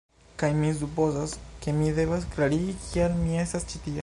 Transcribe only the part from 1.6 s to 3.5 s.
ke mi devas klarigi kial mi